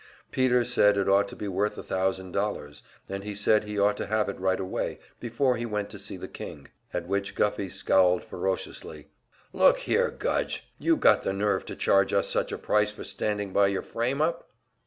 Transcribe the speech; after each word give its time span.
Peter 0.31 0.65
said 0.65 0.97
it 0.97 1.07
ought 1.07 1.27
to 1.27 1.35
be 1.35 1.47
worth 1.47 1.77
a 1.77 1.83
thousand 1.83 2.31
dollars, 2.31 2.81
and 3.07 3.23
he 3.23 3.35
said 3.35 3.63
he 3.65 3.77
ought 3.77 3.95
to 3.95 4.07
have 4.07 4.29
it 4.29 4.39
right 4.39 4.59
away, 4.59 4.97
before 5.19 5.57
he 5.57 5.63
went 5.67 5.91
to 5.91 5.99
see 5.99 6.17
the 6.17 6.27
king. 6.27 6.67
At 6.91 7.07
which 7.07 7.35
Guffey 7.35 7.69
scowled 7.69 8.25
ferociously. 8.25 9.09
"Look 9.53 9.77
here, 9.77 10.09
Gudge! 10.09 10.73
you 10.79 10.95
got 10.97 11.21
the 11.21 11.33
nerve 11.33 11.65
to 11.65 11.75
charge 11.75 12.13
us 12.13 12.27
such 12.27 12.51
a 12.51 12.57
price 12.57 12.91
for 12.91 13.03
standing 13.03 13.53
by 13.53 13.67
your 13.67 13.83
frame 13.83 14.23
up?" 14.23 14.49